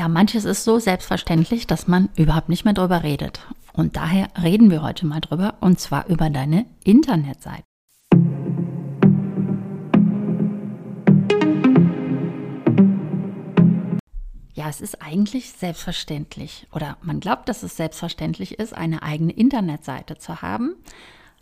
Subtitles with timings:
[0.00, 3.40] Ja, manches ist so selbstverständlich, dass man überhaupt nicht mehr drüber redet.
[3.74, 7.64] Und daher reden wir heute mal drüber, und zwar über deine Internetseite.
[14.54, 20.16] Ja, es ist eigentlich selbstverständlich oder man glaubt, dass es selbstverständlich ist, eine eigene Internetseite
[20.16, 20.76] zu haben.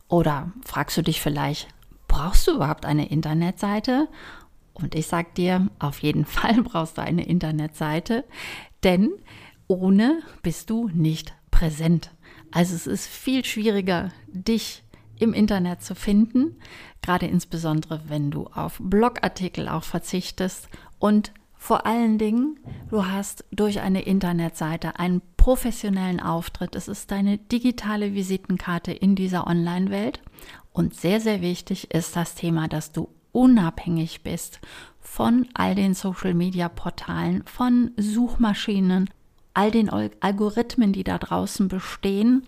[0.09, 1.69] Oder fragst du dich vielleicht,
[2.09, 4.09] brauchst du überhaupt eine Internetseite?
[4.81, 8.25] Und ich sage dir, auf jeden Fall brauchst du eine Internetseite,
[8.85, 9.11] denn
[9.67, 12.11] ohne bist du nicht präsent.
[12.51, 14.83] Also es ist viel schwieriger, dich
[15.19, 16.57] im Internet zu finden,
[17.03, 23.81] gerade insbesondere wenn du auf Blogartikel auch verzichtest und vor allen Dingen, du hast durch
[23.81, 26.77] eine Internetseite einen professionellen Auftritt.
[26.77, 30.21] Es ist deine digitale Visitenkarte in dieser Online-Welt.
[30.73, 34.61] Und sehr, sehr wichtig ist das Thema, dass du unabhängig bist
[35.01, 39.09] von all den Social-Media-Portalen, von Suchmaschinen,
[39.55, 42.47] all den Algorithmen, die da draußen bestehen,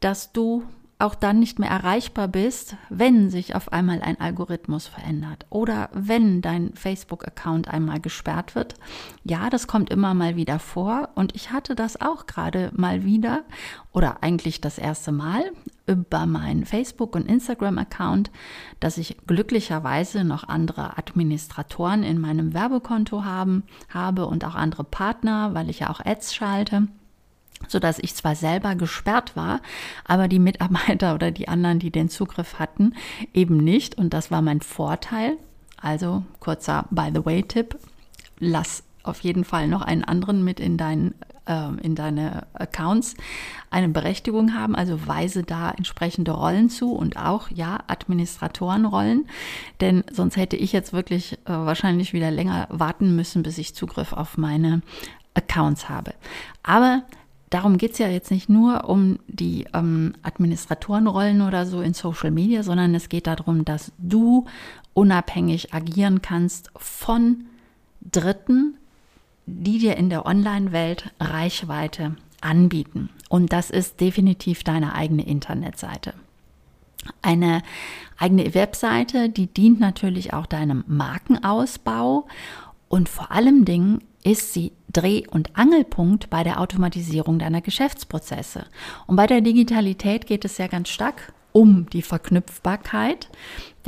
[0.00, 0.64] dass du
[0.98, 6.42] auch dann nicht mehr erreichbar bist, wenn sich auf einmal ein Algorithmus verändert oder wenn
[6.42, 8.74] dein Facebook-Account einmal gesperrt wird.
[9.22, 13.44] Ja, das kommt immer mal wieder vor und ich hatte das auch gerade mal wieder
[13.92, 15.52] oder eigentlich das erste Mal
[15.88, 18.30] über meinen Facebook- und Instagram-Account,
[18.78, 25.54] dass ich glücklicherweise noch andere Administratoren in meinem Werbekonto haben, habe und auch andere Partner,
[25.54, 26.88] weil ich ja auch Ads schalte
[27.66, 29.60] so dass ich zwar selber gesperrt war,
[30.04, 32.94] aber die Mitarbeiter oder die anderen, die den Zugriff hatten,
[33.34, 33.96] eben nicht.
[33.96, 35.36] Und das war mein Vorteil.
[35.80, 37.76] Also kurzer By the way Tipp:
[38.38, 41.14] Lass auf jeden Fall noch einen anderen mit in deinen
[41.82, 43.14] in deine Accounts
[43.70, 49.28] eine Berechtigung haben, also weise da entsprechende Rollen zu und auch ja Administratorenrollen,
[49.80, 54.12] denn sonst hätte ich jetzt wirklich äh, wahrscheinlich wieder länger warten müssen, bis ich Zugriff
[54.12, 54.82] auf meine
[55.34, 56.14] Accounts habe.
[56.62, 57.02] Aber
[57.50, 62.30] darum geht es ja jetzt nicht nur um die ähm, Administratorenrollen oder so in Social
[62.30, 64.46] Media, sondern es geht darum, dass du
[64.94, 67.46] unabhängig agieren kannst von
[68.00, 68.76] Dritten,
[69.48, 73.10] die dir in der Online-Welt Reichweite anbieten.
[73.28, 76.14] Und das ist definitiv deine eigene Internetseite.
[77.22, 77.62] Eine
[78.18, 82.26] eigene Webseite, die dient natürlich auch deinem Markenausbau
[82.88, 88.66] und vor allem Dingen ist sie Dreh- und Angelpunkt bei der Automatisierung deiner Geschäftsprozesse.
[89.06, 93.28] Und bei der Digitalität geht es ja ganz stark um die Verknüpfbarkeit,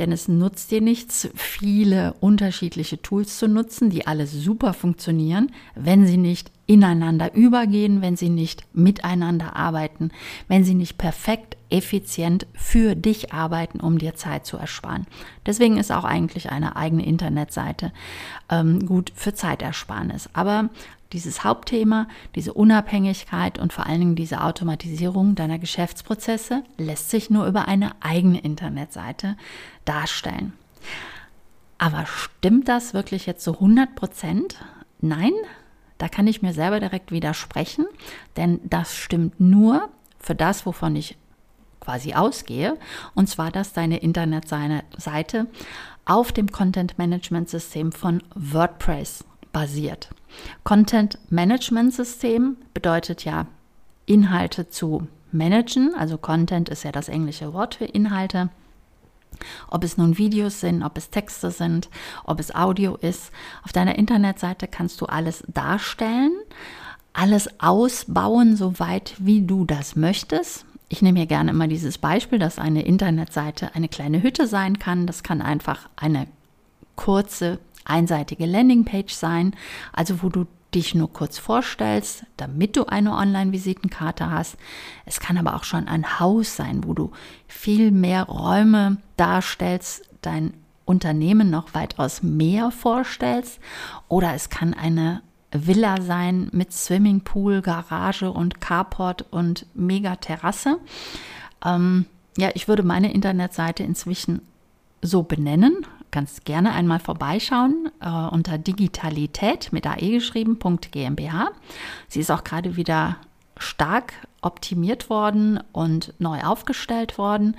[0.01, 6.07] denn es nutzt dir nichts, viele unterschiedliche Tools zu nutzen, die alle super funktionieren, wenn
[6.07, 10.09] sie nicht ineinander übergehen, wenn sie nicht miteinander arbeiten,
[10.47, 15.05] wenn sie nicht perfekt effizient für dich arbeiten, um dir Zeit zu ersparen.
[15.45, 17.91] Deswegen ist auch eigentlich eine eigene Internetseite
[18.49, 20.29] ähm, gut für Zeitersparnis.
[20.33, 20.69] Aber
[21.13, 27.45] dieses Hauptthema, diese Unabhängigkeit und vor allen Dingen diese Automatisierung deiner Geschäftsprozesse lässt sich nur
[27.47, 29.37] über eine eigene Internetseite
[29.85, 30.53] darstellen.
[31.77, 34.57] Aber stimmt das wirklich jetzt zu 100 Prozent?
[34.99, 35.33] Nein,
[35.97, 37.85] da kann ich mir selber direkt widersprechen,
[38.37, 39.89] denn das stimmt nur
[40.19, 41.17] für das, wovon ich
[41.79, 42.77] quasi ausgehe,
[43.15, 45.47] und zwar, dass deine Internetseite
[46.05, 50.09] auf dem Content Management System von WordPress basiert.
[50.63, 53.47] Content Management System bedeutet ja,
[54.05, 55.93] Inhalte zu managen.
[55.95, 58.49] Also Content ist ja das englische Wort für Inhalte.
[59.69, 61.89] Ob es nun Videos sind, ob es Texte sind,
[62.25, 63.31] ob es Audio ist.
[63.63, 66.33] Auf deiner Internetseite kannst du alles darstellen,
[67.13, 70.65] alles ausbauen, soweit wie du das möchtest.
[70.89, 75.07] Ich nehme hier gerne immer dieses Beispiel, dass eine Internetseite eine kleine Hütte sein kann.
[75.07, 76.27] Das kann einfach eine
[76.97, 79.55] kurze einseitige Landingpage sein,
[79.93, 84.57] also wo du dich nur kurz vorstellst, damit du eine Online-Visitenkarte hast.
[85.05, 87.11] Es kann aber auch schon ein Haus sein, wo du
[87.47, 90.53] viel mehr Räume darstellst, dein
[90.85, 93.59] Unternehmen noch weitaus mehr vorstellst.
[94.07, 95.21] Oder es kann eine
[95.51, 100.77] Villa sein mit Swimmingpool, Garage und Carport und mega Terrasse.
[101.65, 102.05] Ähm,
[102.37, 104.41] ja, ich würde meine Internetseite inzwischen
[105.01, 111.49] so benennen kannst gerne einmal vorbeischauen äh, unter Digitalität mit AE geschrieben, .gmbH.
[112.07, 113.17] Sie ist auch gerade wieder
[113.57, 117.55] stark optimiert worden und neu aufgestellt worden.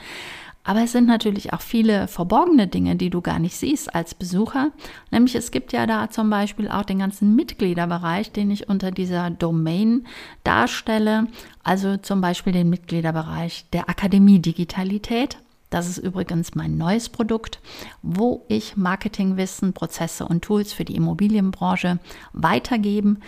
[0.65, 4.71] Aber es sind natürlich auch viele verborgene Dinge, die du gar nicht siehst als Besucher.
[5.11, 9.31] Nämlich es gibt ja da zum Beispiel auch den ganzen Mitgliederbereich, den ich unter dieser
[9.31, 10.07] Domain
[10.45, 11.27] darstelle.
[11.65, 15.39] Also zum Beispiel den Mitgliederbereich der Akademie Digitalität.
[15.73, 17.61] Das ist übrigens mein neues Produkt,
[18.03, 21.99] wo ich Marketingwissen, Prozesse und Tools für die Immobilienbranche
[22.33, 23.19] weitergeben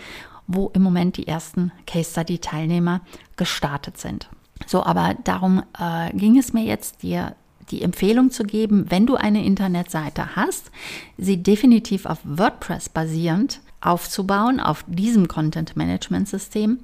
[0.47, 3.01] wo im Moment die ersten Case Study Teilnehmer
[3.35, 4.29] gestartet sind.
[4.65, 7.35] So, aber darum äh, ging es mir jetzt, dir
[7.71, 10.69] die Empfehlung zu geben, wenn du eine Internetseite hast,
[11.17, 16.79] sie definitiv auf WordPress basierend aufzubauen, auf diesem Content Management System,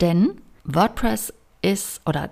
[0.00, 0.30] denn
[0.64, 2.30] WordPress ist oder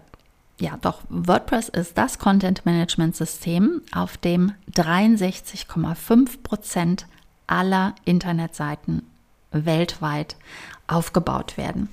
[0.61, 7.07] ja, doch WordPress ist das Content Management System, auf dem 63,5 Prozent
[7.47, 9.03] aller Internetseiten
[9.51, 10.37] weltweit
[10.87, 11.89] aufgebaut werden.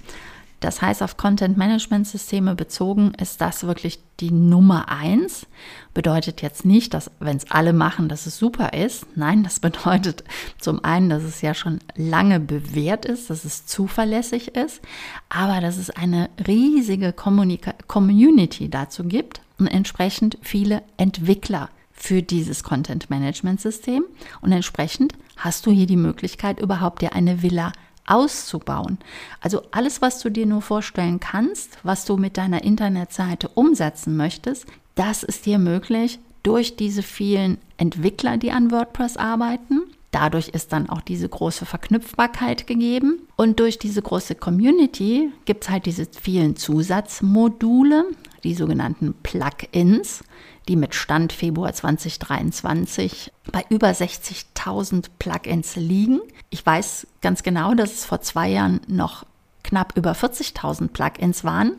[0.59, 5.45] Das heißt, auf Content-Management-Systeme bezogen ist das wirklich die Nummer eins.
[5.93, 9.05] Bedeutet jetzt nicht, dass wenn es alle machen, dass es super ist.
[9.15, 10.23] Nein, das bedeutet
[10.59, 14.81] zum einen, dass es ja schon lange bewährt ist, dass es zuverlässig ist,
[15.29, 22.63] aber dass es eine riesige Kommunika Community dazu gibt und entsprechend viele Entwickler für dieses
[22.63, 24.05] Content-Management-System.
[24.41, 27.73] Und entsprechend hast du hier die Möglichkeit, überhaupt dir eine Villa
[28.07, 28.97] auszubauen.
[29.41, 34.65] Also alles, was du dir nur vorstellen kannst, was du mit deiner Internetseite umsetzen möchtest,
[34.95, 39.81] das ist dir möglich durch diese vielen Entwickler, die an WordPress arbeiten.
[40.11, 43.19] Dadurch ist dann auch diese große Verknüpfbarkeit gegeben.
[43.35, 48.05] Und durch diese große Community gibt es halt diese vielen Zusatzmodule,
[48.47, 50.23] die sogenannten Plugins,
[50.69, 56.21] die mit Stand Februar 2023 bei über 60.000 Plugins liegen.
[56.49, 59.25] Ich weiß ganz genau, dass es vor zwei Jahren noch
[59.63, 61.73] knapp über 40.000 Plugins waren,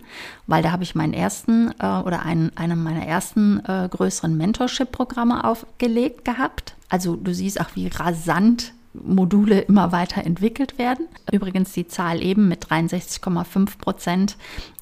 [0.47, 5.45] weil da habe ich meinen ersten äh, oder einen, einem meiner ersten äh, größeren Mentorship-Programme
[5.45, 6.77] aufgelegt gehabt.
[6.91, 11.07] Also du siehst auch, wie rasant Module immer weiter entwickelt werden.
[11.31, 14.37] Übrigens die Zahl eben mit 63,5 Prozent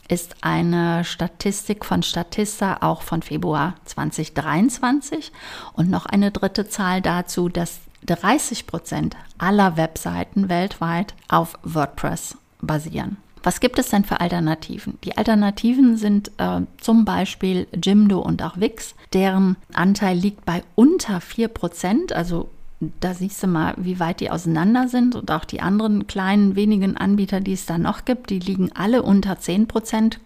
[0.09, 5.33] ist eine Statistik von Statista auch von Februar 2023
[5.73, 13.17] und noch eine dritte Zahl dazu, dass 30 Prozent aller Webseiten weltweit auf WordPress basieren.
[13.43, 14.99] Was gibt es denn für Alternativen?
[15.05, 21.21] Die Alternativen sind äh, zum Beispiel Jimdo und auch Wix, deren Anteil liegt bei unter
[21.21, 22.49] 4 Prozent, also
[22.81, 26.97] da siehst du mal, wie weit die auseinander sind und auch die anderen kleinen wenigen
[26.97, 30.21] Anbieter, die es da noch gibt, die liegen alle unter 10 Prozent,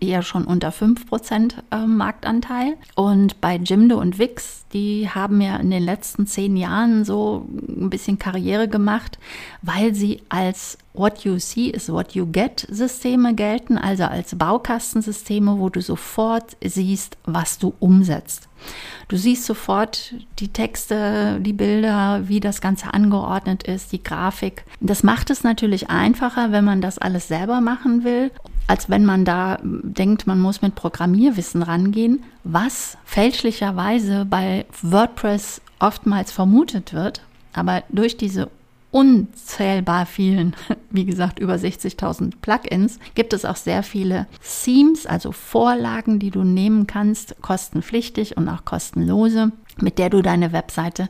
[0.00, 2.76] eher schon unter 5 Prozent äh, Marktanteil.
[2.94, 7.90] Und bei Jimdo und Wix, die haben ja in den letzten zehn Jahren so ein
[7.90, 9.18] bisschen Karriere gemacht,
[9.62, 15.58] weil sie als What you see is what you get Systeme gelten, also als Baukastensysteme,
[15.58, 18.48] wo du sofort siehst, was du umsetzt.
[19.06, 24.64] Du siehst sofort die Texte, die Bilder, wie das Ganze angeordnet ist, die Grafik.
[24.80, 28.32] Das macht es natürlich einfacher, wenn man das alles selber machen will,
[28.68, 36.30] als wenn man da denkt, man muss mit Programmierwissen rangehen, was fälschlicherweise bei WordPress oftmals
[36.30, 37.22] vermutet wird.
[37.54, 38.50] Aber durch diese
[38.90, 40.54] unzählbar vielen,
[40.90, 46.44] wie gesagt, über 60.000 Plugins, gibt es auch sehr viele Themes, also Vorlagen, die du
[46.44, 49.50] nehmen kannst, kostenpflichtig und auch kostenlose,
[49.80, 51.08] mit der du deine Webseite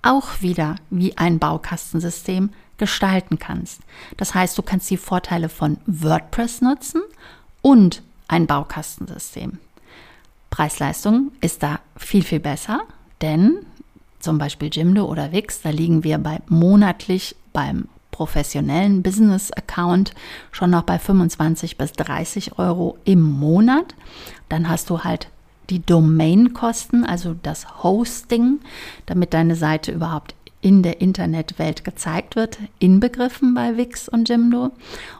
[0.00, 3.80] auch wieder wie ein Baukastensystem gestalten kannst.
[4.16, 7.02] Das heißt, du kannst die Vorteile von WordPress nutzen
[7.62, 9.58] und ein Baukastensystem.
[10.50, 12.82] Preis-Leistung ist da viel, viel besser,
[13.20, 13.58] denn
[14.20, 20.14] zum Beispiel Jimdo oder Wix, da liegen wir bei monatlich beim professionellen Business-Account
[20.52, 23.94] schon noch bei 25 bis 30 Euro im Monat.
[24.48, 25.28] Dann hast du halt
[25.70, 28.60] die Domain-Kosten, also das Hosting,
[29.06, 30.34] damit deine Seite überhaupt
[30.64, 34.70] in der Internetwelt gezeigt wird, inbegriffen bei Wix und Jimdo.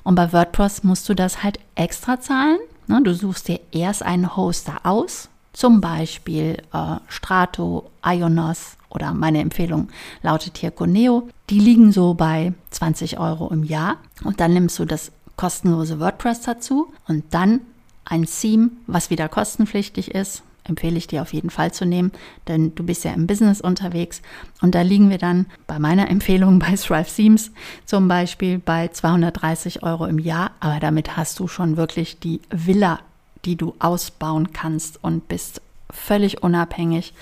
[0.02, 2.56] Und bei WordPress musst du das halt extra zahlen.
[2.86, 9.40] Ne, du suchst dir erst einen Hoster aus, zum Beispiel äh, Strato, Ionos oder meine
[9.40, 9.88] Empfehlung
[10.22, 11.28] lautet hier Coneo.
[11.50, 13.98] Die liegen so bei 20 Euro im Jahr.
[14.24, 17.60] Und dann nimmst du das kostenlose WordPress dazu und dann
[18.06, 20.42] ein Theme, was wieder kostenpflichtig ist.
[20.64, 22.10] Empfehle ich dir auf jeden Fall zu nehmen,
[22.48, 24.22] denn du bist ja im Business unterwegs.
[24.62, 27.50] Und da liegen wir dann bei meiner Empfehlung bei Thrive Themes
[27.84, 30.52] zum Beispiel bei 230 Euro im Jahr.
[30.60, 33.00] Aber damit hast du schon wirklich die Villa,
[33.44, 35.60] die du ausbauen kannst und bist
[35.94, 37.14] völlig unabhängig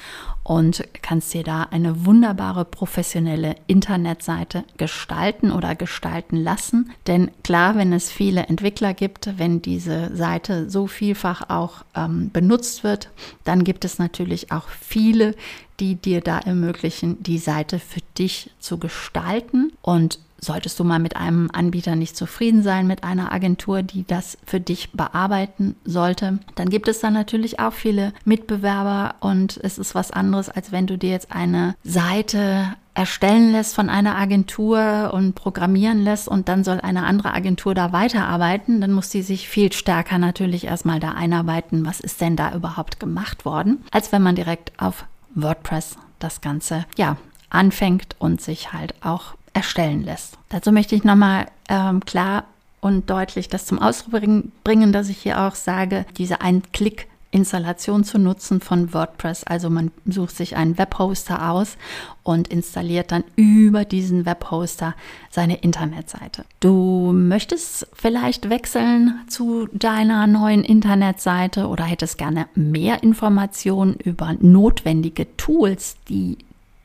[0.44, 6.90] und kannst dir da eine wunderbare professionelle Internetseite gestalten oder gestalten lassen.
[7.06, 12.82] Denn klar, wenn es viele Entwickler gibt, wenn diese Seite so vielfach auch ähm, benutzt
[12.82, 13.10] wird,
[13.44, 15.36] dann gibt es natürlich auch viele,
[15.78, 19.72] die dir da ermöglichen, die Seite für dich zu gestalten.
[19.80, 24.36] Und Solltest du mal mit einem Anbieter nicht zufrieden sein, mit einer Agentur, die das
[24.44, 29.94] für dich bearbeiten sollte, dann gibt es da natürlich auch viele Mitbewerber und es ist
[29.94, 35.34] was anderes, als wenn du dir jetzt eine Seite erstellen lässt von einer Agentur und
[35.34, 39.72] programmieren lässt und dann soll eine andere Agentur da weiterarbeiten, dann muss die sich viel
[39.72, 44.34] stärker natürlich erstmal da einarbeiten, was ist denn da überhaupt gemacht worden, als wenn man
[44.34, 47.16] direkt auf WordPress das Ganze ja
[47.48, 50.38] anfängt und sich halt auch erstellen lässt.
[50.48, 52.44] Dazu möchte ich nochmal ähm, klar
[52.80, 54.22] und deutlich das zum Ausdruck
[54.64, 59.42] bringen, dass ich hier auch sage, diese Ein-Klick- Installation zu nutzen von WordPress.
[59.44, 61.76] Also man sucht sich einen Webhoster aus
[62.22, 64.94] und installiert dann über diesen Webhoster
[65.30, 66.44] seine Internetseite.
[66.60, 75.34] Du möchtest vielleicht wechseln zu deiner neuen Internetseite oder hättest gerne mehr Informationen über notwendige
[75.38, 76.36] Tools, die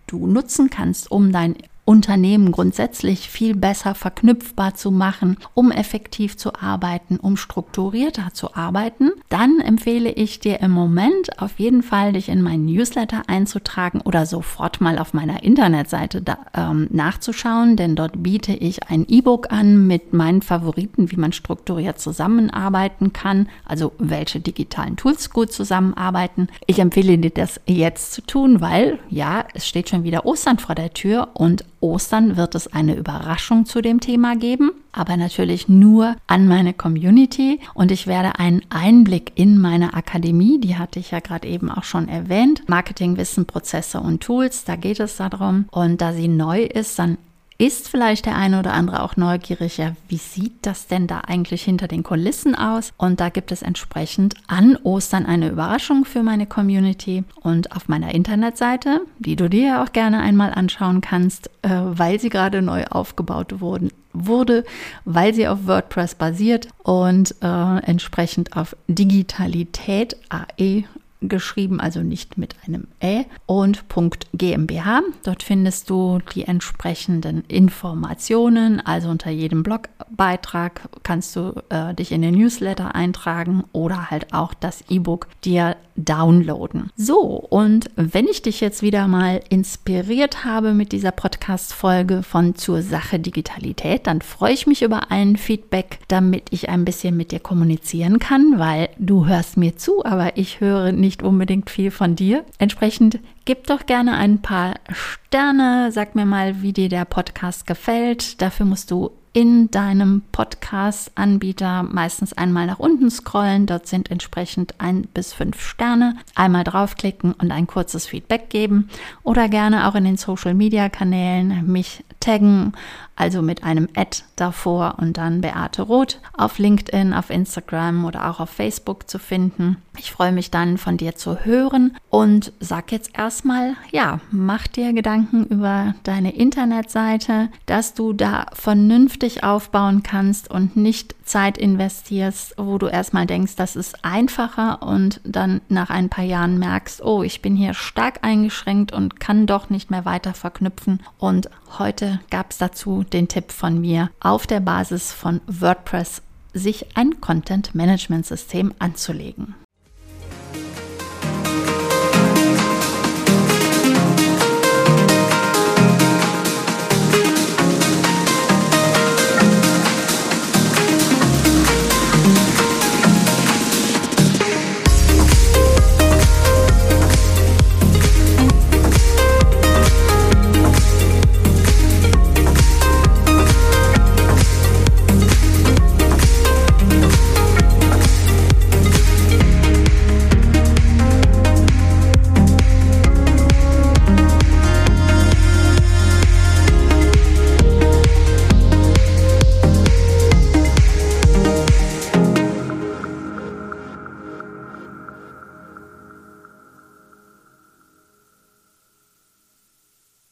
[0.08, 1.58] du nutzen kannst, um dein
[1.88, 9.12] Unternehmen grundsätzlich viel besser verknüpfbar zu machen, um effektiv zu arbeiten, um strukturierter zu arbeiten,
[9.30, 14.26] dann empfehle ich dir im Moment auf jeden Fall, dich in meinen Newsletter einzutragen oder
[14.26, 19.88] sofort mal auf meiner Internetseite da, ähm, nachzuschauen, denn dort biete ich ein E-Book an
[19.88, 26.50] mit meinen Favoriten, wie man strukturiert zusammenarbeiten kann, also welche digitalen Tools gut zusammenarbeiten.
[26.66, 30.76] Ich empfehle dir das jetzt zu tun, weil ja, es steht schon wieder Ostern vor
[30.76, 36.16] der Tür und Ostern wird es eine Überraschung zu dem Thema geben, aber natürlich nur
[36.26, 37.60] an meine Community.
[37.74, 41.84] Und ich werde einen Einblick in meine Akademie, die hatte ich ja gerade eben auch
[41.84, 45.66] schon erwähnt, Marketing, Wissen, Prozesse und Tools, da geht es darum.
[45.72, 47.18] Und da sie neu ist, dann
[47.58, 51.64] ist vielleicht der eine oder andere auch neugierig, ja, wie sieht das denn da eigentlich
[51.64, 52.94] hinter den Kulissen aus?
[52.98, 57.24] Und da gibt es entsprechend an Ostern eine Überraschung für meine Community.
[57.42, 62.30] Und auf meiner Internetseite, die du dir auch gerne einmal anschauen kannst, äh, weil sie
[62.30, 64.64] gerade neu aufgebaut wurden, wurde,
[65.06, 70.84] weil sie auf WordPress basiert und äh, entsprechend auf Digitalität AE
[71.22, 73.86] geschrieben, also nicht mit einem Ä und
[74.34, 75.02] .gmbh.
[75.24, 82.22] Dort findest du die entsprechenden Informationen, also unter jedem Blogbeitrag kannst du äh, dich in
[82.22, 86.92] den Newsletter eintragen oder halt auch das E-Book dir downloaden.
[86.96, 92.84] So, und wenn ich dich jetzt wieder mal inspiriert habe mit dieser Podcast-Folge von Zur
[92.84, 97.40] Sache Digitalität, dann freue ich mich über ein Feedback, damit ich ein bisschen mit dir
[97.40, 102.18] kommunizieren kann, weil du hörst mir zu, aber ich höre nicht nicht unbedingt viel von
[102.18, 102.44] dir.
[102.60, 108.42] Entsprechend gib doch gerne ein paar Sterne, sag mir mal, wie dir der Podcast gefällt.
[108.42, 113.68] Dafür musst du in deinem Podcast-Anbieter meistens einmal nach unten scrollen.
[113.68, 116.16] Dort sind entsprechend ein bis fünf Sterne.
[116.34, 118.90] Einmal draufklicken und ein kurzes Feedback geben.
[119.22, 122.74] Oder gerne auch in den Social-Media-Kanälen mich taggen,
[123.16, 128.40] also mit einem Ad davor und dann Beate Roth auf LinkedIn, auf Instagram oder auch
[128.40, 129.78] auf Facebook zu finden.
[129.98, 134.94] Ich freue mich dann von dir zu hören und sag jetzt erstmal, ja, mach dir
[134.94, 142.78] Gedanken über deine Internetseite, dass du da vernünftig aufbauen kannst und nicht Zeit investierst, wo
[142.78, 147.42] du erstmal denkst, das ist einfacher und dann nach ein paar Jahren merkst, oh, ich
[147.42, 152.58] bin hier stark eingeschränkt und kann doch nicht mehr weiter verknüpfen und heute gab es
[152.58, 156.22] dazu den Tipp von mir, auf der Basis von WordPress
[156.54, 159.56] sich ein Content-Management-System anzulegen.